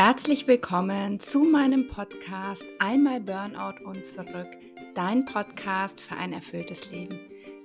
Herzlich 0.00 0.46
willkommen 0.46 1.18
zu 1.18 1.40
meinem 1.40 1.88
Podcast 1.88 2.64
Einmal 2.78 3.20
Burnout 3.20 3.84
und 3.84 4.06
zurück, 4.06 4.46
dein 4.94 5.24
Podcast 5.24 6.00
für 6.00 6.14
ein 6.14 6.32
erfülltes 6.32 6.92
Leben. 6.92 7.18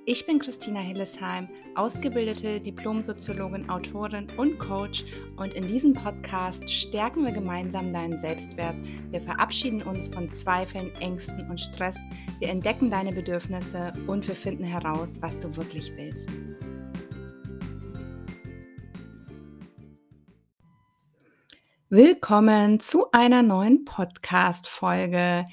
Ich 0.08 0.26
bin 0.26 0.40
Christina 0.40 0.80
Hillesheim, 0.80 1.48
ausgebildete 1.76 2.60
Diplomsoziologin, 2.60 3.70
Autorin 3.70 4.26
und 4.38 4.58
Coach 4.58 5.06
und 5.36 5.54
in 5.54 5.68
diesem 5.68 5.94
Podcast 5.94 6.68
stärken 6.68 7.24
wir 7.24 7.34
gemeinsam 7.34 7.94
deinen 7.94 8.18
Selbstwert. 8.18 8.78
Wir 9.12 9.22
verabschieden 9.22 9.84
uns 9.84 10.08
von 10.08 10.32
Zweifeln, 10.32 10.92
Ängsten 11.02 11.48
und 11.52 11.60
Stress. 11.60 12.00
Wir 12.40 12.50
entdecken 12.50 12.90
deine 12.90 13.12
Bedürfnisse 13.12 13.94
und 14.08 14.28
wir 14.28 14.36
finden 14.36 14.64
heraus, 14.64 15.22
was 15.22 15.38
du 15.38 15.56
wirklich 15.56 15.92
willst. 15.96 16.32
Willkommen 21.96 22.80
zu 22.80 23.12
einer 23.12 23.44
neuen 23.44 23.86
Podcast-Folge. 23.86 25.46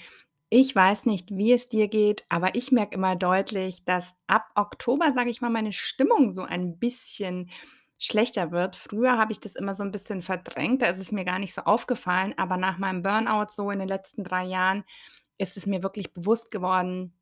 Ich 0.48 0.74
weiß 0.74 1.04
nicht, 1.04 1.28
wie 1.36 1.52
es 1.52 1.68
dir 1.68 1.86
geht, 1.86 2.24
aber 2.30 2.54
ich 2.54 2.72
merke 2.72 2.94
immer 2.94 3.14
deutlich, 3.14 3.84
dass 3.84 4.14
ab 4.26 4.46
Oktober, 4.54 5.12
sage 5.12 5.28
ich 5.28 5.42
mal, 5.42 5.50
meine 5.50 5.74
Stimmung 5.74 6.32
so 6.32 6.40
ein 6.40 6.78
bisschen 6.78 7.50
schlechter 7.98 8.52
wird. 8.52 8.74
Früher 8.74 9.18
habe 9.18 9.32
ich 9.32 9.40
das 9.40 9.54
immer 9.54 9.74
so 9.74 9.82
ein 9.82 9.92
bisschen 9.92 10.22
verdrängt, 10.22 10.80
da 10.80 10.86
ist 10.86 11.00
es 11.00 11.12
mir 11.12 11.26
gar 11.26 11.38
nicht 11.38 11.52
so 11.52 11.60
aufgefallen, 11.60 12.32
aber 12.38 12.56
nach 12.56 12.78
meinem 12.78 13.02
Burnout 13.02 13.50
so 13.50 13.70
in 13.70 13.78
den 13.78 13.88
letzten 13.88 14.24
drei 14.24 14.46
Jahren 14.46 14.84
ist 15.36 15.58
es 15.58 15.66
mir 15.66 15.82
wirklich 15.82 16.14
bewusst 16.14 16.50
geworden, 16.50 17.12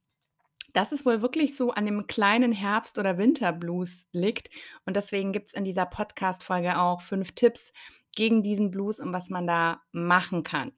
dass 0.75 0.93
es 0.93 1.05
wohl 1.05 1.23
wirklich 1.23 1.57
so 1.57 1.73
an 1.73 1.87
dem 1.87 2.07
kleinen 2.07 2.53
Herbst- 2.53 3.01
oder 3.01 3.19
Winterblues 3.19 4.07
liegt. 4.13 4.49
Und 4.87 4.95
deswegen 4.95 5.33
gibt 5.33 5.49
es 5.49 5.55
in 5.55 5.65
dieser 5.65 5.87
Podcast-Folge 5.87 6.79
auch 6.79 7.01
fünf 7.01 7.33
Tipps, 7.33 7.73
gegen 8.19 8.43
diesen 8.43 8.73
Blues 8.73 8.99
und 8.99 9.13
was 9.13 9.31
man 9.31 9.47
da 9.47 9.81
machen 9.93 10.43
kann. 10.43 10.73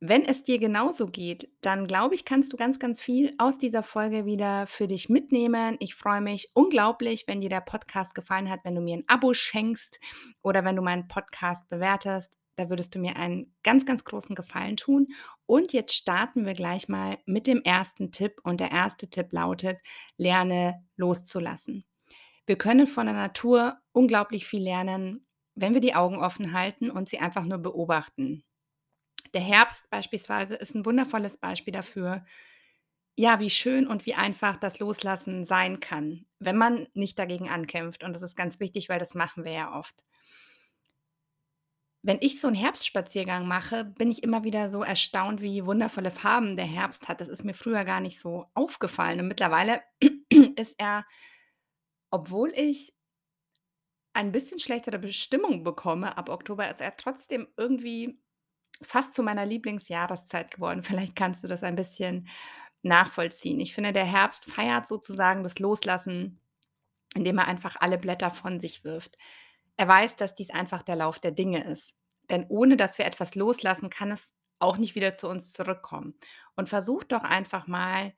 Wenn 0.00 0.24
es 0.24 0.42
dir 0.42 0.58
genauso 0.58 1.06
geht, 1.06 1.48
dann 1.60 1.86
glaube 1.86 2.16
ich, 2.16 2.24
kannst 2.24 2.52
du 2.52 2.56
ganz, 2.56 2.80
ganz 2.80 3.00
viel 3.00 3.34
aus 3.38 3.56
dieser 3.56 3.84
Folge 3.84 4.24
wieder 4.24 4.66
für 4.66 4.88
dich 4.88 5.08
mitnehmen. 5.08 5.76
Ich 5.78 5.94
freue 5.94 6.22
mich 6.22 6.50
unglaublich, 6.54 7.24
wenn 7.28 7.40
dir 7.40 7.50
der 7.50 7.60
Podcast 7.60 8.16
gefallen 8.16 8.50
hat, 8.50 8.60
wenn 8.64 8.74
du 8.74 8.80
mir 8.80 8.96
ein 8.96 9.04
Abo 9.06 9.32
schenkst 9.32 10.00
oder 10.42 10.64
wenn 10.64 10.74
du 10.74 10.82
meinen 10.82 11.06
Podcast 11.06 11.68
bewertest. 11.68 12.34
Da 12.56 12.68
würdest 12.68 12.96
du 12.96 12.98
mir 12.98 13.16
einen 13.16 13.54
ganz, 13.62 13.86
ganz 13.86 14.02
großen 14.02 14.34
Gefallen 14.34 14.76
tun. 14.76 15.06
Und 15.46 15.72
jetzt 15.72 15.94
starten 15.94 16.46
wir 16.46 16.54
gleich 16.54 16.88
mal 16.88 17.18
mit 17.26 17.46
dem 17.46 17.62
ersten 17.62 18.10
Tipp. 18.10 18.40
Und 18.42 18.58
der 18.58 18.72
erste 18.72 19.08
Tipp 19.08 19.32
lautet, 19.32 19.78
lerne 20.16 20.82
loszulassen. 20.96 21.84
Wir 22.46 22.58
können 22.58 22.88
von 22.88 23.06
der 23.06 23.14
Natur 23.14 23.78
unglaublich 23.92 24.46
viel 24.46 24.64
lernen, 24.64 25.24
wenn 25.54 25.74
wir 25.74 25.80
die 25.80 25.94
Augen 25.94 26.16
offen 26.16 26.52
halten 26.52 26.90
und 26.90 27.08
sie 27.08 27.18
einfach 27.18 27.44
nur 27.44 27.58
beobachten. 27.58 28.44
Der 29.34 29.40
Herbst 29.40 29.88
beispielsweise 29.90 30.54
ist 30.54 30.74
ein 30.74 30.84
wundervolles 30.84 31.36
Beispiel 31.36 31.72
dafür, 31.72 32.24
ja, 33.16 33.38
wie 33.38 33.50
schön 33.50 33.86
und 33.86 34.06
wie 34.06 34.14
einfach 34.14 34.56
das 34.56 34.78
Loslassen 34.78 35.44
sein 35.44 35.80
kann, 35.80 36.26
wenn 36.38 36.56
man 36.56 36.88
nicht 36.94 37.18
dagegen 37.18 37.50
ankämpft. 37.50 38.02
Und 38.02 38.14
das 38.14 38.22
ist 38.22 38.36
ganz 38.36 38.60
wichtig, 38.60 38.88
weil 38.88 38.98
das 38.98 39.14
machen 39.14 39.44
wir 39.44 39.52
ja 39.52 39.78
oft. 39.78 40.04
Wenn 42.02 42.16
ich 42.22 42.40
so 42.40 42.46
einen 42.46 42.56
Herbstspaziergang 42.56 43.46
mache, 43.46 43.84
bin 43.84 44.10
ich 44.10 44.22
immer 44.22 44.42
wieder 44.42 44.70
so 44.70 44.82
erstaunt, 44.82 45.42
wie 45.42 45.66
wundervolle 45.66 46.10
Farben 46.10 46.56
der 46.56 46.64
Herbst 46.64 47.08
hat. 47.08 47.20
Das 47.20 47.28
ist 47.28 47.44
mir 47.44 47.52
früher 47.52 47.84
gar 47.84 48.00
nicht 48.00 48.18
so 48.18 48.46
aufgefallen. 48.54 49.20
Und 49.20 49.28
mittlerweile 49.28 49.82
ist 50.56 50.76
er, 50.78 51.04
obwohl 52.10 52.52
ich 52.56 52.94
ein 54.12 54.32
bisschen 54.32 54.58
schlechtere 54.58 54.98
Bestimmung 54.98 55.62
bekomme 55.62 56.16
ab 56.16 56.28
Oktober, 56.28 56.70
ist 56.70 56.80
er 56.80 56.96
trotzdem 56.96 57.48
irgendwie 57.56 58.20
fast 58.82 59.14
zu 59.14 59.22
meiner 59.22 59.46
Lieblingsjahreszeit 59.46 60.50
geworden. 60.50 60.82
Vielleicht 60.84 61.16
kannst 61.16 61.44
du 61.44 61.48
das 61.48 61.62
ein 61.62 61.76
bisschen 61.76 62.28
nachvollziehen. 62.82 63.60
Ich 63.60 63.74
finde, 63.74 63.92
der 63.92 64.04
Herbst 64.04 64.46
feiert 64.46 64.86
sozusagen 64.86 65.42
das 65.42 65.58
Loslassen, 65.58 66.40
indem 67.14 67.38
er 67.38 67.48
einfach 67.48 67.76
alle 67.78 67.98
Blätter 67.98 68.30
von 68.30 68.60
sich 68.60 68.84
wirft. 68.84 69.18
Er 69.76 69.88
weiß, 69.88 70.16
dass 70.16 70.34
dies 70.34 70.50
einfach 70.50 70.82
der 70.82 70.96
Lauf 70.96 71.18
der 71.18 71.32
Dinge 71.32 71.64
ist. 71.64 71.96
Denn 72.30 72.46
ohne 72.48 72.76
dass 72.76 72.98
wir 72.98 73.06
etwas 73.06 73.34
loslassen, 73.34 73.90
kann 73.90 74.10
es 74.10 74.32
auch 74.58 74.76
nicht 74.76 74.94
wieder 74.94 75.14
zu 75.14 75.28
uns 75.28 75.52
zurückkommen. 75.52 76.14
Und 76.54 76.68
versuch 76.68 77.04
doch 77.04 77.22
einfach 77.22 77.66
mal, 77.66 78.14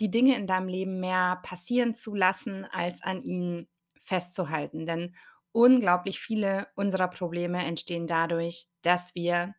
die 0.00 0.10
Dinge 0.10 0.36
in 0.36 0.46
deinem 0.46 0.68
Leben 0.68 1.00
mehr 1.00 1.40
passieren 1.42 1.94
zu 1.94 2.14
lassen, 2.14 2.64
als 2.64 3.02
an 3.02 3.22
ihnen 3.22 3.68
festzuhalten. 4.04 4.86
Denn 4.86 5.14
unglaublich 5.52 6.20
viele 6.20 6.68
unserer 6.76 7.08
Probleme 7.08 7.64
entstehen 7.64 8.06
dadurch, 8.06 8.68
dass 8.82 9.14
wir 9.14 9.54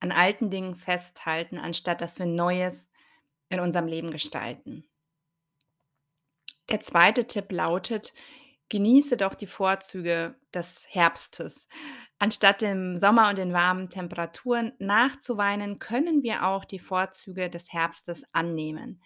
an 0.00 0.12
alten 0.12 0.50
Dingen 0.50 0.76
festhalten, 0.76 1.58
anstatt 1.58 2.00
dass 2.00 2.18
wir 2.18 2.26
Neues 2.26 2.92
in 3.48 3.60
unserem 3.60 3.86
Leben 3.86 4.10
gestalten. 4.10 4.84
Der 6.68 6.80
zweite 6.80 7.26
Tipp 7.26 7.50
lautet, 7.50 8.12
genieße 8.68 9.16
doch 9.16 9.34
die 9.34 9.46
Vorzüge 9.46 10.36
des 10.52 10.86
Herbstes. 10.90 11.66
Anstatt 12.18 12.60
dem 12.60 12.98
Sommer 12.98 13.30
und 13.30 13.38
den 13.38 13.52
warmen 13.52 13.90
Temperaturen 13.90 14.72
nachzuweinen, 14.78 15.78
können 15.78 16.22
wir 16.22 16.46
auch 16.46 16.64
die 16.64 16.78
Vorzüge 16.78 17.48
des 17.48 17.72
Herbstes 17.72 18.24
annehmen. 18.32 19.00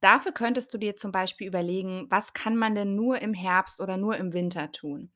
Dafür 0.00 0.32
könntest 0.32 0.72
du 0.74 0.78
dir 0.78 0.96
zum 0.96 1.12
Beispiel 1.12 1.46
überlegen, 1.48 2.06
was 2.10 2.32
kann 2.32 2.56
man 2.56 2.74
denn 2.74 2.94
nur 2.94 3.20
im 3.20 3.34
Herbst 3.34 3.80
oder 3.80 3.96
nur 3.96 4.16
im 4.16 4.32
Winter 4.32 4.70
tun? 4.72 5.10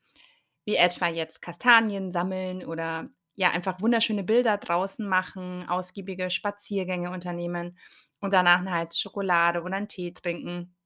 Wie 0.64 0.76
etwa 0.76 1.08
jetzt 1.08 1.42
Kastanien 1.42 2.10
sammeln 2.10 2.64
oder 2.64 3.10
ja, 3.34 3.50
einfach 3.50 3.80
wunderschöne 3.80 4.24
Bilder 4.24 4.58
draußen 4.58 5.08
machen, 5.08 5.68
ausgiebige 5.68 6.30
Spaziergänge 6.30 7.10
unternehmen 7.10 7.78
und 8.20 8.32
danach 8.34 8.60
eine 8.60 8.72
heiße 8.72 8.98
Schokolade 8.98 9.62
oder 9.62 9.76
einen 9.76 9.88
Tee 9.88 10.12
trinken. 10.12 10.76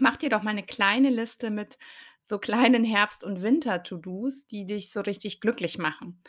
Mach 0.00 0.16
dir 0.16 0.30
doch 0.30 0.42
mal 0.42 0.50
eine 0.50 0.64
kleine 0.64 1.10
Liste 1.10 1.50
mit 1.50 1.78
so 2.22 2.38
kleinen 2.38 2.84
Herbst- 2.84 3.24
und 3.24 3.42
Winter-To-Dos, 3.42 4.46
die 4.46 4.66
dich 4.66 4.90
so 4.90 5.00
richtig 5.00 5.40
glücklich 5.40 5.78
machen. 5.78 6.22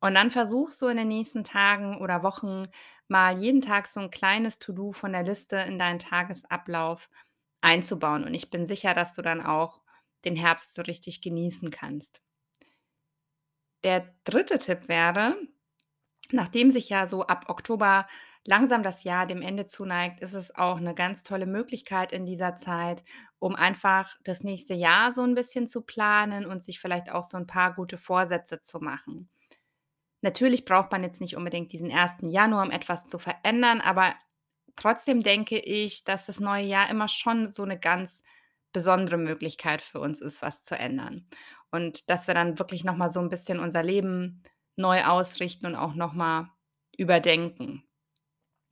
Und 0.00 0.14
dann 0.14 0.30
versuch 0.30 0.70
so 0.70 0.88
in 0.88 0.96
den 0.96 1.08
nächsten 1.08 1.44
Tagen 1.44 1.98
oder 2.00 2.22
Wochen 2.22 2.66
mal 3.08 3.38
jeden 3.38 3.60
Tag 3.60 3.86
so 3.86 4.00
ein 4.00 4.10
kleines 4.10 4.58
To-do 4.58 4.92
von 4.92 5.12
der 5.12 5.22
Liste 5.22 5.56
in 5.56 5.78
deinen 5.78 5.98
Tagesablauf 5.98 7.08
einzubauen. 7.60 8.24
Und 8.24 8.34
ich 8.34 8.50
bin 8.50 8.66
sicher, 8.66 8.94
dass 8.94 9.14
du 9.14 9.22
dann 9.22 9.44
auch 9.44 9.82
den 10.24 10.36
Herbst 10.36 10.74
so 10.74 10.82
richtig 10.82 11.20
genießen 11.22 11.70
kannst. 11.70 12.22
Der 13.84 14.14
dritte 14.24 14.58
Tipp 14.58 14.88
wäre, 14.88 15.36
nachdem 16.32 16.70
sich 16.70 16.88
ja 16.90 17.06
so 17.06 17.22
ab 17.26 17.46
Oktober 17.48 18.06
langsam 18.46 18.82
das 18.82 19.04
Jahr 19.04 19.26
dem 19.26 19.42
Ende 19.42 19.66
zuneigt, 19.66 20.20
ist 20.22 20.34
es 20.34 20.54
auch 20.56 20.78
eine 20.78 20.94
ganz 20.94 21.22
tolle 21.24 21.46
Möglichkeit 21.46 22.12
in 22.12 22.26
dieser 22.26 22.56
Zeit, 22.56 23.04
um 23.40 23.54
einfach 23.56 24.16
das 24.24 24.42
nächste 24.44 24.74
Jahr 24.74 25.12
so 25.12 25.22
ein 25.22 25.34
bisschen 25.34 25.68
zu 25.68 25.82
planen 25.82 26.46
und 26.46 26.64
sich 26.64 26.80
vielleicht 26.80 27.10
auch 27.12 27.24
so 27.24 27.36
ein 27.38 27.46
paar 27.48 27.74
gute 27.74 27.98
Vorsätze 27.98 28.60
zu 28.60 28.80
machen. 28.80 29.30
Natürlich 30.20 30.64
braucht 30.64 30.90
man 30.90 31.02
jetzt 31.02 31.20
nicht 31.20 31.36
unbedingt 31.36 31.72
diesen 31.72 31.92
1. 31.92 32.12
Januar, 32.22 32.64
um 32.64 32.70
etwas 32.70 33.06
zu 33.06 33.18
verändern, 33.18 33.80
aber 33.80 34.14
trotzdem 34.76 35.22
denke 35.22 35.58
ich, 35.58 36.04
dass 36.04 36.26
das 36.26 36.40
neue 36.40 36.64
Jahr 36.64 36.90
immer 36.90 37.08
schon 37.08 37.50
so 37.50 37.62
eine 37.62 37.78
ganz 37.78 38.22
besondere 38.72 39.16
Möglichkeit 39.16 39.82
für 39.82 40.00
uns 40.00 40.20
ist, 40.20 40.42
was 40.42 40.62
zu 40.62 40.78
ändern. 40.78 41.28
Und 41.70 42.08
dass 42.10 42.26
wir 42.26 42.34
dann 42.34 42.58
wirklich 42.58 42.84
noch 42.84 42.96
mal 42.96 43.10
so 43.10 43.20
ein 43.20 43.28
bisschen 43.28 43.60
unser 43.60 43.82
Leben 43.82 44.42
neu 44.76 45.04
ausrichten 45.04 45.66
und 45.66 45.74
auch 45.76 45.94
noch 45.94 46.12
mal 46.14 46.50
überdenken. 46.96 47.84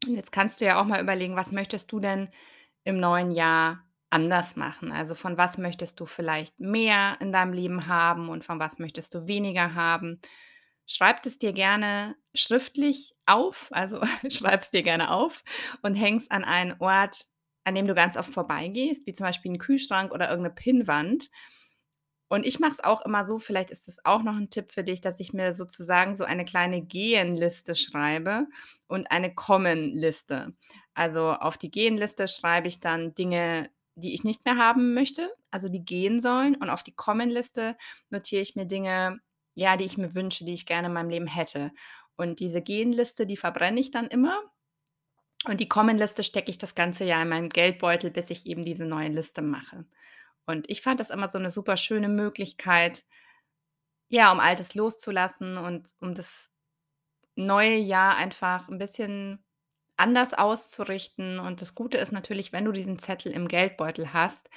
Und 0.06 0.15
jetzt 0.17 0.33
kannst 0.33 0.61
du 0.61 0.65
ja 0.65 0.81
auch 0.81 0.85
mal 0.85 1.03
überlegen, 1.03 1.37
was 1.37 1.53
möchtest 1.53 1.91
du 1.93 2.01
denn 2.01 2.29
im 2.85 3.01
neuen 3.01 3.31
Jahr 3.31 3.85
anders 4.11 4.56
machen? 4.56 4.93
Also, 4.93 5.15
von 5.15 5.37
was 5.37 5.59
möchtest 5.59 5.99
du 6.01 6.06
vielleicht 6.06 6.59
mehr 6.61 7.17
in 7.21 7.33
deinem 7.33 7.53
Leben 7.53 7.87
haben 7.89 8.29
und 8.29 8.45
von 8.45 8.61
was 8.61 8.79
möchtest 8.79 9.15
du 9.15 9.27
weniger 9.27 9.75
haben? 9.75 10.21
Schreib 10.87 11.25
es 11.27 11.38
dir 11.38 11.53
gerne 11.53 12.17
schriftlich 12.35 13.15
auf, 13.27 13.69
also 13.71 14.00
schreib 14.31 14.62
es 14.62 14.71
dir 14.71 14.83
gerne 14.83 15.11
auf 15.11 15.43
und 15.83 15.94
hängst 15.94 16.31
an 16.31 16.44
einen 16.44 16.77
Ort, 16.81 17.27
an 17.65 17.75
dem 17.75 17.87
du 17.87 17.94
ganz 17.94 18.17
oft 18.17 18.33
vorbeigehst, 18.33 19.06
wie 19.06 19.12
zum 19.12 19.27
Beispiel 19.27 19.50
einen 19.50 19.59
Kühlschrank 19.59 20.12
oder 20.12 20.31
irgendeine 20.31 20.55
Pinnwand. 20.55 21.31
Und 22.29 22.44
ich 22.44 22.59
mache 22.59 22.73
es 22.73 22.85
auch 22.85 23.05
immer 23.05 23.25
so, 23.25 23.38
vielleicht 23.38 23.71
ist 23.71 23.87
das 23.87 24.05
auch 24.05 24.23
noch 24.23 24.35
ein 24.37 24.50
Tipp 24.50 24.71
für 24.73 24.83
dich, 24.83 25.00
dass 25.00 25.21
ich 25.21 25.33
mir 25.33 25.53
sozusagen 25.53 26.17
so 26.17 26.25
eine 26.25 26.44
kleine 26.44 26.83
Gehen-Liste 26.83 27.75
schreibe 27.77 28.47
und 28.89 29.11
eine 29.11 29.32
Kommen-Liste. 29.32 30.55
Also 30.94 31.32
auf 31.32 31.56
die 31.56 31.71
Gehen-Liste 31.71 32.27
schreibe 32.27 32.67
ich 32.69 32.81
dann 32.81 33.15
Dinge, 33.15 33.71
die 33.94 34.12
ich 34.15 34.25
nicht 34.25 34.44
mehr 34.44 34.56
haben 34.56 34.93
möchte, 34.93 35.31
also 35.50 35.69
die 35.69 35.85
gehen 35.85 36.21
sollen. 36.21 36.56
Und 36.56 36.69
auf 36.69 36.82
die 36.82 36.94
Kommen-Liste 36.94 37.77
notiere 38.11 38.43
ich 38.43 38.56
mir 38.56 38.67
Dinge, 38.67 39.21
ja, 39.56 39.79
die 39.79 39.87
ich 39.87 39.99
mir 39.99 40.14
wünsche, 40.17 40.47
die 40.47 40.55
ich 40.55 40.67
gerne 40.67 40.88
in 40.88 40.94
meinem 40.94 41.11
Leben 41.11 41.29
hätte. 41.29 41.73
Und 42.17 42.41
diese 42.41 42.62
Genliste, 42.62 43.26
die 43.26 43.38
verbrenne 43.38 43.81
ich 43.81 43.93
dann 43.93 44.08
immer. 44.08 44.43
Und 45.47 45.61
die 45.61 45.69
Kommenliste 45.69 46.23
stecke 46.25 46.50
ich 46.50 46.58
das 46.58 46.75
ganze 46.75 47.05
Jahr 47.05 47.23
in 47.23 47.29
meinen 47.29 47.49
Geldbeutel, 47.49 48.11
bis 48.11 48.31
ich 48.31 48.47
eben 48.47 48.62
diese 48.62 48.85
neue 48.85 49.08
Liste 49.08 49.43
mache. 49.43 49.85
Und 50.47 50.70
ich 50.70 50.82
fand 50.82 51.00
das 51.00 51.11
immer 51.11 51.29
so 51.31 51.38
eine 51.38 51.50
super 51.50 51.76
schöne 51.76 52.08
Möglichkeit, 52.08 53.05
Ja, 54.08 54.31
um 54.32 54.41
Altes 54.41 54.75
loszulassen 54.75 55.56
und 55.58 55.91
um 56.00 56.14
das 56.14 56.50
neue 57.37 57.76
Jahr 57.76 58.17
einfach 58.17 58.69
'n 58.69 58.79
bisschen 58.79 59.44
anders 59.97 60.35
auszurichten. 60.35 61.41
Und 61.41 61.62
das 61.62 61.75
Gute 61.75 61.99
ist 61.99 62.12
natürlich, 62.12 62.53
wenn 62.53 62.64
du 62.67 62.73
diesen 62.73 62.99
Zettel 63.00 63.32
im 63.32 63.49
Geldbeutel 63.49 64.12
hast, 64.14 64.50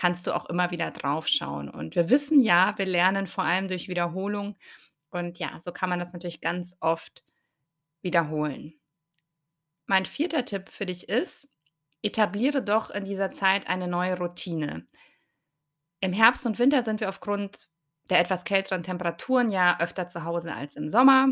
kannst 0.00 0.26
du 0.26 0.34
auch 0.34 0.46
immer 0.46 0.70
wieder 0.70 0.90
draufschauen. 0.90 1.68
Und 1.68 1.94
wir 1.94 2.08
wissen 2.08 2.40
ja, 2.40 2.72
wir 2.78 2.86
lernen 2.86 3.26
vor 3.26 3.44
allem 3.44 3.68
durch 3.68 3.86
Wiederholung. 3.86 4.56
Und 5.10 5.38
ja, 5.38 5.60
so 5.60 5.72
kann 5.72 5.90
man 5.90 5.98
das 5.98 6.14
natürlich 6.14 6.40
ganz 6.40 6.74
oft 6.80 7.22
wiederholen. 8.00 8.72
Mein 9.84 10.06
4. 10.06 10.46
Tipp 10.46 10.70
für 10.70 10.86
dich 10.86 11.10
ist: 11.10 11.50
Etabliere 12.02 12.62
doch 12.62 12.88
in 12.88 13.04
dieser 13.04 13.30
Zeit 13.30 13.68
eine 13.68 13.88
neue 13.88 14.16
Routine. 14.16 14.86
Im 16.00 16.14
Herbst 16.14 16.46
und 16.46 16.58
Winter 16.58 16.82
sind 16.82 17.00
wir 17.00 17.10
aufgrund 17.10 17.68
der 18.08 18.20
etwas 18.20 18.44
kälteren 18.44 18.82
Temperaturen 18.82 19.50
ja 19.50 19.78
öfter 19.80 20.08
zu 20.08 20.24
Hause 20.24 20.54
als 20.54 20.76
im 20.76 20.88
Sommer. 20.88 21.28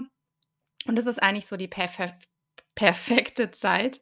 Und 0.85 0.97
das 0.97 1.07
ist 1.07 1.23
eigentlich 1.23 1.47
so 1.47 1.57
die 1.57 1.69
perfe 1.69 2.15
perfekte 2.79 3.51
Zeit 3.51 4.01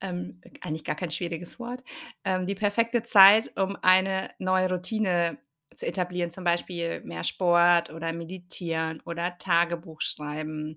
ähm, 0.00 0.40
eigentlich 0.60 0.84
gar 0.84 0.96
kein 0.96 1.12
schwieriges 1.12 1.60
Wort 1.60 1.84
ähm, 2.24 2.44
die 2.46 2.56
perfekte 2.56 3.04
Zeit, 3.04 3.52
um 3.56 3.76
eine 3.82 4.30
neue 4.40 4.68
Routine 4.68 5.38
zu 5.72 5.86
etablieren, 5.86 6.30
zum 6.30 6.42
Beispiel 6.42 7.02
mehr 7.02 7.22
Sport 7.22 7.92
oder 7.92 8.12
Meditieren 8.12 9.00
oder 9.04 9.38
Tagebuch 9.38 10.00
schreiben. 10.00 10.76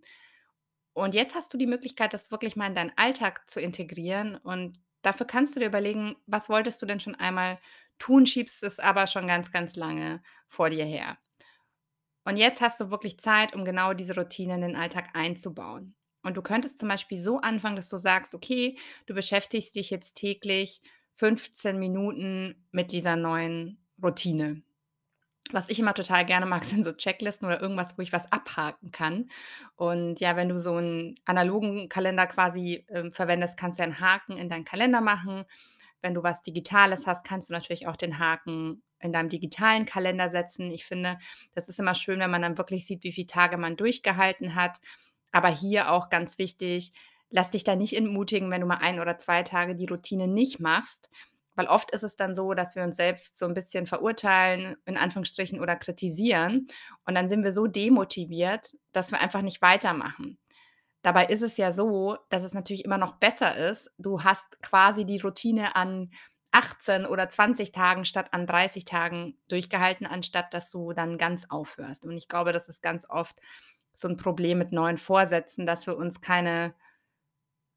Und 0.94 1.16
jetzt 1.16 1.34
hast 1.34 1.52
du 1.52 1.58
die 1.58 1.66
Möglichkeit, 1.66 2.14
das 2.14 2.30
wirklich 2.30 2.56
mal 2.56 2.68
in 2.68 2.76
deinen 2.76 2.92
Alltag 2.98 3.50
zu 3.50 3.60
integrieren. 3.60 4.36
Und 4.36 4.80
dafür 5.02 5.26
kannst 5.26 5.56
du 5.56 5.60
dir 5.60 5.68
überlegen: 5.68 6.18
Was 6.28 6.50
wolltest 6.50 6.80
du 6.84 6.86
denn 6.86 7.00
schon 7.00 7.16
einmal 7.16 7.58
tun, 7.98 8.28
schiebst 8.28 8.62
es 8.64 8.80
aber 8.80 9.08
schon 9.08 9.26
ganz, 9.26 9.52
ganz 9.52 9.76
lange 9.76 10.22
vor 10.50 10.70
dir 10.70 10.86
her. 10.86 11.18
Und 12.26 12.38
jetzt 12.38 12.62
hast 12.62 12.80
du 12.80 12.92
wirklich 12.92 13.20
Zeit, 13.20 13.56
um 13.56 13.66
genau 13.66 13.94
diese 13.94 14.16
Routine 14.16 14.54
in 14.56 14.62
den 14.62 14.76
Alltag 14.76 15.10
einzubauen. 15.16 15.96
Und 16.24 16.36
du 16.38 16.42
könntest 16.42 16.80
zum 16.80 16.90
Beispiel 16.90 17.18
so 17.20 17.40
anfangen, 17.40 17.76
dass 17.76 17.90
du 17.90 17.98
sagst: 17.98 18.34
„Okay, 18.36 18.78
du 19.08 19.14
beschäftigst 19.14 19.76
dich 19.76 19.90
jetzt 19.90 20.16
täglich 20.16 20.82
15 21.16 21.80
Minuten 21.80 22.66
mit 22.72 22.92
dieser 22.92 23.16
neuen 23.16 23.80
Routine.“ 24.02 24.62
Was 25.52 25.70
ich 25.70 25.80
immer 25.80 25.96
total 25.96 26.26
gerne 26.26 26.46
mag, 26.46 26.64
sind 26.66 26.84
so 26.84 26.94
Checklisten 26.94 27.48
oder 27.48 27.62
irgendwas, 27.62 27.98
wo 27.98 28.02
ich 28.04 28.14
was 28.14 28.32
abhaken 28.32 28.92
kann. 28.92 29.30
Und 29.76 30.20
ja, 30.20 30.36
wenn 30.36 30.50
du 30.50 30.60
so 30.60 30.78
'n 30.78 31.16
analogen 31.26 31.90
Kalender 31.90 32.28
quasi, 32.28 32.86
ähm, 32.90 33.12
verwendest, 33.14 33.58
kannst 33.58 33.80
du 33.80 33.84
ja 33.84 33.90
'n 33.90 34.00
Haken 34.00 34.38
in 34.38 34.50
deinen 34.50 34.66
Kalender 34.66 35.02
machen. 35.02 35.46
Wenn 36.02 36.14
du 36.14 36.24
was 36.24 36.42
Digitales 36.44 37.08
hast, 37.08 37.26
kannst 37.26 37.50
du 37.50 37.54
natürlich 37.54 37.88
auch 37.88 37.96
den 37.98 38.20
Haken 38.20 38.84
in 39.02 39.14
deinem 39.14 39.30
digitalen 39.30 39.86
Kalender 39.86 40.30
setzen. 40.32 40.72
Ich 40.72 40.86
finde, 40.86 41.18
das 41.56 41.70
ist 41.70 41.80
immer 41.80 41.96
schön, 41.96 42.20
wenn 42.20 42.32
man 42.32 42.42
dann 42.42 42.58
wirklich 42.58 42.86
sieht, 42.86 43.04
wie 43.04 43.14
viele 43.14 43.28
Tage 43.28 43.58
man 43.58 43.78
durchgehalten 43.78 44.56
hat. 44.56 44.78
Aber 45.34 45.50
hier 45.50 45.92
auch 45.92 46.10
ganz 46.10 46.38
wichtig: 46.38 46.94
Lass 47.30 47.52
dich 47.52 47.64
da 47.64 47.76
nicht 47.76 47.96
entmutigen, 47.96 48.50
wenn 48.52 48.62
du 48.62 48.68
mal 48.68 48.78
1 48.78 49.00
oder 49.00 49.18
2 49.18 49.44
Tage 49.44 49.76
die 49.76 49.86
Routine 49.86 50.28
nicht 50.28 50.60
machst, 50.60 51.10
weil 51.56 51.68
oft 51.68 51.92
ist 51.92 52.04
es 52.04 52.16
dann 52.16 52.36
so, 52.36 52.54
dass 52.54 52.76
wir 52.76 52.84
uns 52.84 52.96
selbst 52.98 53.38
so 53.38 53.46
'n 53.46 53.54
bisschen 53.54 53.86
verurteilen, 53.88 54.76
in 54.86 54.98
Anführungsstrichen, 54.98 55.60
oder 55.60 55.76
kritisieren. 55.76 56.68
Und 57.06 57.16
dann 57.16 57.28
sind 57.30 57.44
wir 57.44 57.52
so 57.52 57.68
demotiviert, 57.68 58.76
dass 58.94 59.12
wir 59.12 59.20
einfach 59.20 59.42
nicht 59.42 59.62
weitermachen. 59.62 60.38
Dabei 61.04 61.28
ist 61.28 61.42
es 61.44 61.58
ja 61.58 61.72
so, 61.72 62.18
dass 62.30 62.44
es 62.44 62.54
natürlich 62.54 62.86
immer 62.86 62.98
noch 63.00 63.14
besser 63.18 63.56
ist, 63.58 63.92
du 64.00 64.24
hast 64.24 64.62
quasi 64.64 65.06
die 65.06 65.20
Routine 65.20 65.76
an 65.76 66.12
18 66.52 67.06
oder 67.06 67.30
20 67.30 67.72
Tagen 67.74 68.06
statt 68.06 68.30
an 68.34 68.48
30 68.48 68.86
Tagen 68.86 69.38
durchgehalten, 69.50 70.08
anstatt 70.08 70.54
dass 70.54 70.72
du 70.72 70.94
dann 70.94 71.18
ganz 71.18 71.46
aufhörst. 71.50 72.06
Und 72.06 72.18
ich 72.18 72.28
glaube, 72.30 72.54
das 72.54 72.70
ist 72.70 72.82
ganz 72.84 73.08
oft 73.10 73.40
so 74.02 74.08
'n 74.08 74.18
Problem 74.18 74.58
mit 74.60 74.72
neuen 74.72 74.98
Vorsätzen, 74.98 75.66
dass 75.66 75.88
wir 75.88 75.98
uns 75.98 76.22
keine 76.22 76.74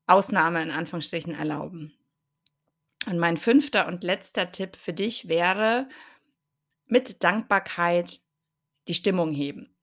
Ausnahme 0.09 0.63
in 0.63 0.71
Anführungsstrichen 0.71 1.33
erlauben. 1.35 1.93
Und 3.07 3.19
mein 3.19 3.37
5. 3.37 3.87
und 3.87 4.05
letzter 4.05 4.53
Tipp 4.53 4.77
für 4.77 4.93
dich 4.93 5.29
wäre: 5.29 5.89
Mit 6.87 7.23
Dankbarkeit 7.25 8.21
die 8.89 8.95
Stimmung 8.95 9.33
heben. 9.33 9.75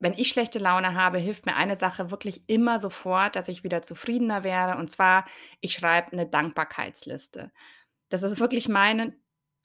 Wenn 0.00 0.14
ich 0.14 0.30
schlechte 0.30 0.58
Laune 0.60 0.94
habe, 0.94 1.18
hilft 1.18 1.46
mir 1.46 1.56
eine 1.56 1.78
Sache 1.78 2.10
wirklich 2.10 2.44
immer 2.48 2.80
sofort, 2.80 3.36
dass 3.36 3.48
ich 3.48 3.64
wieder 3.64 3.82
zufriedener 3.82 4.44
werde, 4.44 4.78
und 4.80 4.90
zwar, 4.92 5.26
ich 5.60 5.74
schreibe 5.74 6.16
'ne 6.16 6.26
Dankbarkeitsliste. 6.28 7.52
Das 8.10 8.22
ist 8.24 8.40
wirklich 8.40 8.68
mein 8.68 9.16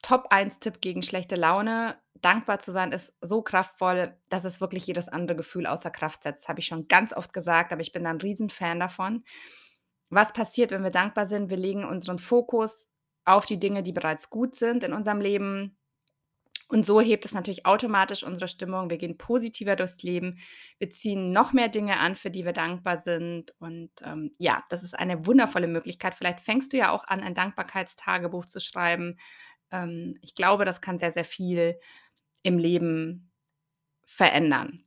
Top-1-Tipp 0.03 0.81
gegen 0.81 1.03
schlechte 1.03 1.35
Laune. 1.37 1.97
Dankbar 2.21 2.59
zu 2.59 2.71
sein 2.73 2.93
ist 2.93 3.17
so 3.21 3.41
kraftvoll, 3.43 4.17
dass 4.29 4.45
es 4.45 4.61
wirklich 4.61 4.87
jedes 4.87 5.09
andere 5.09 5.37
Gefühl 5.37 5.67
außer 5.67 5.91
Kraft 5.91 6.23
setzt. 6.23 6.49
Habe 6.49 6.61
ich 6.61 6.67
schon 6.67 6.87
ganz 6.89 7.13
oft 7.13 7.33
gesagt, 7.33 7.73
aber 7.73 7.81
ich 7.81 7.93
bin 7.93 8.05
da 8.05 8.11
'n 8.11 8.21
Riesenfan 8.21 8.79
davon. 8.79 9.25
Was 10.11 10.33
passiert, 10.33 10.71
wenn 10.71 10.83
wir 10.83 10.91
dankbar 10.91 11.25
sind? 11.25 11.49
Wir 11.49 11.57
legen 11.57 11.85
unseren 11.85 12.19
Fokus 12.19 12.89
auf 13.25 13.45
die 13.45 13.59
Dinge, 13.59 13.83
die 13.83 13.93
bereits 13.93 14.29
gut 14.29 14.55
sind 14.55 14.83
in 14.83 14.93
unserem 14.93 15.21
Leben. 15.21 15.77
Und 16.69 16.85
so 16.85 17.01
hebt 17.01 17.25
es 17.25 17.33
natürlich 17.33 17.65
automatisch 17.67 18.23
unsere 18.23 18.47
Stimmung. 18.47 18.89
Wir 18.89 18.97
gehen 18.97 19.17
positiver 19.17 19.75
durchs 19.75 20.01
Leben. 20.01 20.39
Wir 20.79 20.89
ziehen 20.89 21.31
noch 21.31 21.53
mehr 21.53 21.69
Dinge 21.69 21.99
an, 21.99 22.15
für 22.15 22.31
die 22.31 22.45
wir 22.45 22.53
dankbar 22.53 22.97
sind. 22.99 23.53
Und, 23.59 23.91
ähm, 24.03 24.31
ja, 24.39 24.63
das 24.69 24.83
ist 24.83 24.97
eine 24.97 25.25
wundervolle 25.27 25.67
Möglichkeit. 25.67 26.15
Vielleicht 26.15 26.39
fängst 26.39 26.73
du 26.73 26.77
ja 26.77 26.91
auch 26.91 27.05
an, 27.07 27.21
ein 27.21 27.35
Dankbarkeitstagebuch 27.35 28.45
zu 28.45 28.59
schreiben. 28.59 29.17
Ähm, 29.73 30.19
ich 30.21 30.35
glaube, 30.35 30.65
das 30.65 30.81
kann 30.81 30.99
sehr, 30.99 31.13
sehr 31.13 31.25
viel 31.25 31.79
im 32.43 32.59
Leben 32.59 33.31
verändern. 34.05 34.83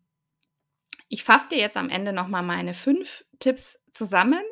Ich 1.08 1.22
fasse 1.24 1.48
dir 1.50 1.58
jetzt 1.58 1.76
am 1.76 1.88
Ende 1.88 2.12
noch 2.12 2.26
mal 2.28 2.42
meine 2.42 2.74
5 2.74 3.24
Tipps 3.38 3.78
zusammen. 3.92 4.42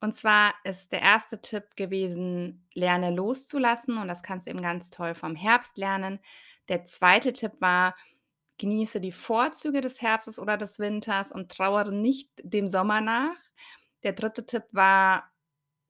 Und 0.00 0.14
zwar 0.14 0.54
ist 0.64 0.92
der 0.92 1.02
1. 1.02 1.38
Tipp 1.40 1.74
gewesen: 1.76 2.66
Lerne 2.74 3.10
loszulassen. 3.14 3.96
Und 3.98 4.08
das 4.08 4.22
kannst 4.22 4.46
du 4.46 4.50
eben 4.50 4.60
ganz 4.62 4.90
toll 4.90 5.14
vom 5.14 5.34
Herbst 5.36 5.78
lernen. 5.78 6.20
Der 6.68 6.84
2. 6.84 7.32
Tipp 7.32 7.52
war: 7.60 7.96
Genieße 8.58 9.00
die 9.00 9.12
Vorzüge 9.12 9.80
des 9.80 10.02
Herbstes 10.02 10.38
oder 10.38 10.56
des 10.58 10.78
Winters 10.78 11.32
und 11.32 11.50
trauere 11.50 11.90
nicht 11.92 12.30
dem 12.42 12.68
Sommer 12.68 13.00
nach. 13.00 13.36
Der 14.02 14.12
3. 14.12 14.42
Tipp 14.42 14.64
war: 14.72 15.30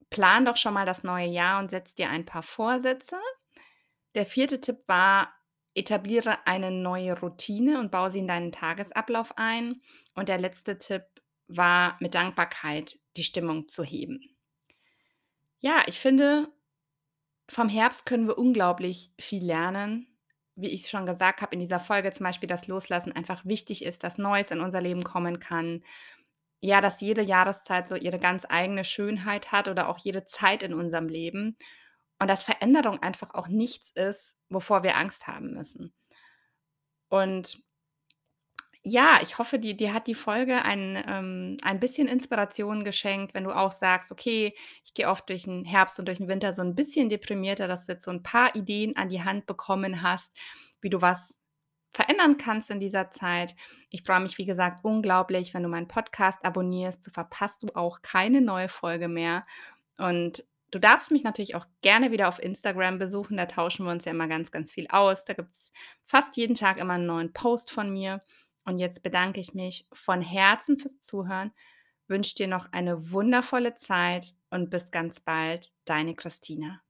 Plane 0.09 0.45
doch 0.45 0.57
schon 0.57 0.73
mal 0.75 0.85
das 0.85 1.03
neue 1.03 1.27
Jahr 1.27 1.59
und 1.61 1.71
setz 1.71 1.95
dir 1.95 2.09
ein 2.09 2.25
paar 2.25 2.43
Vorsätze. 2.43 3.17
Der 4.15 4.25
4. 4.25 4.61
Tipp 4.61 4.79
war: 4.87 5.33
Etabliere 5.75 6.45
eine 6.45 6.71
neue 6.71 7.19
Routine 7.19 7.79
und 7.79 7.91
baue 7.91 8.11
sie 8.11 8.19
in 8.19 8.27
deinen 8.27 8.51
Tagesablauf 8.51 9.37
ein. 9.37 9.81
Und 10.13 10.29
der 10.29 10.39
letzte 10.39 10.77
Tipp 10.77 11.03
war, 11.47 11.97
mit 11.99 12.15
Dankbarkeit 12.15 12.99
die 13.17 13.23
Stimmung 13.23 13.67
zu 13.67 13.83
heben. 13.83 14.19
Ja, 15.59 15.83
ich 15.87 15.99
finde, 15.99 16.47
vom 17.49 17.69
Herbst 17.69 18.05
können 18.05 18.27
wir 18.27 18.37
unglaublich 18.37 19.11
viel 19.19 19.43
lernen. 19.43 20.07
Wie 20.55 20.69
ich 20.69 20.89
schon 20.89 21.05
gesagt 21.05 21.41
habe 21.41 21.55
in 21.55 21.59
dieser 21.59 21.79
Folge 21.79 22.11
zum 22.11 22.25
Beispiel, 22.25 22.49
dass 22.49 22.67
Loslassen 22.67 23.11
einfach 23.11 23.43
wichtig 23.45 23.83
ist, 23.83 24.03
dass 24.03 24.17
Neues 24.17 24.51
in 24.51 24.59
unser 24.61 24.81
Leben 24.81 25.03
kommen 25.03 25.39
kann. 25.39 25.83
Ja, 26.59 26.79
dass 26.79 27.01
jede 27.01 27.23
Jahreszeit 27.23 27.87
so 27.87 27.95
ihre 27.95 28.19
ganz 28.19 28.45
eigene 28.47 28.85
Schönheit 28.85 29.51
hat 29.51 29.67
oder 29.67 29.89
auch 29.89 29.97
jede 29.97 30.25
Zeit 30.25 30.63
in 30.63 30.73
unserem 30.73 31.07
Leben. 31.07 31.57
Und 32.23 32.29
dass 32.29 32.45
Veränderung 32.45 33.03
einfach 33.03 33.33
auch 33.33 33.49
nichts 33.49 33.89
ist, 33.89 34.37
wovor 34.49 34.83
wir 34.83 34.95
Angst 34.97 35.27
haben 35.27 35.51
müssen. 35.53 35.93
Und 37.09 37.63
ja, 38.85 39.19
ich 39.21 39.37
hoffe, 39.37 39.59
dir 39.59 39.75
dir 39.77 39.93
hat 39.93 40.07
die 40.07 40.15
Folge 40.15 40.61
ein 40.63 41.01
ähm, 41.07 41.57
ein 41.63 41.79
bisschen 41.79 42.07
Inspiration 42.09 42.83
geschenkt, 42.83 43.33
wenn 43.33 43.45
du 43.45 43.51
auch 43.55 43.71
sagst: 43.71 44.11
„Okay, 44.11 44.53
ich 44.83 44.93
gehe 44.93 45.07
oft 45.09 45.29
durch 45.29 45.45
'n 45.47 45.63
Herbst 45.65 45.99
und 45.99 46.05
durch 46.07 46.19
'n 46.19 46.27
Winter 46.27 46.51
so 46.53 46.61
'n 46.61 46.75
bisschen 46.75 47.07
deprimierter“, 47.09 47.67
dass 47.69 47.85
du 47.85 47.93
jetzt 47.93 48.03
so 48.05 48.11
'n 48.11 48.23
paar 48.23 48.55
Ideen 48.55 48.95
an 48.97 49.07
die 49.09 49.23
Hand 49.23 49.45
bekommen 49.45 50.01
hast, 50.01 50.33
wie 50.81 50.89
du 50.89 51.01
was 51.01 51.35
verändern 51.93 52.37
kannst 52.37 52.71
in 52.71 52.79
dieser 52.81 53.11
Zeit. 53.11 53.55
Ich 53.89 54.03
freue 54.03 54.19
mich, 54.21 54.37
wie 54.37 54.45
gesagt, 54.45 54.83
unglaublich, 54.83 55.53
wenn 55.53 55.63
du 55.63 55.69
meinen 55.69 55.87
Podcast 55.87 56.43
abonnierst. 56.45 57.03
So 57.05 57.11
verpasst 57.11 57.63
du 57.63 57.69
auch 57.75 58.01
keine 58.01 58.41
neue 58.41 58.69
Folge 58.69 59.07
mehr. 59.09 59.45
Und 59.97 60.45
du 60.73 60.79
darfst 60.79 61.11
mich 61.11 61.23
natürlich 61.23 61.55
auch 61.55 61.65
gerne 61.81 62.11
wieder 62.11 62.27
auf 62.29 62.39
Instagram 62.41 62.99
besuchen. 62.99 63.37
Da 63.37 63.45
tauschen 63.45 63.85
wir 63.85 63.91
uns 63.91 64.05
ja 64.05 64.11
immer 64.11 64.27
ganz, 64.27 64.51
ganz 64.51 64.71
viel 64.71 64.87
aus. 64.89 65.25
Da 65.25 65.33
gibt's 65.33 65.71
fast 66.05 66.35
jeden 66.37 66.55
Tag 66.55 66.77
immer 66.77 66.95
'n 66.95 67.05
neuen 67.05 67.33
Post 67.33 67.71
von 67.71 67.91
mir. 67.91 68.21
Und 68.65 68.79
jetzt 68.79 69.03
bedanke 69.03 69.39
ich 69.41 69.53
mich 69.53 69.87
von 69.93 70.21
Herzen 70.21 70.77
fürs 70.79 70.99
Zuhören, 71.01 71.51
wünsche 72.07 72.35
dir 72.35 72.47
noch 72.47 72.71
eine 72.71 73.11
wundervolle 73.11 73.75
Zeit 73.75 74.33
und 74.49 74.69
bis 74.69 74.91
ganz 74.91 75.19
bald, 75.19 75.71
deine 75.85 76.15
Christina. 76.15 76.81